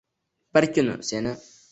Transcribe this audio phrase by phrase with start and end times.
[0.55, 1.35] Bir kun seni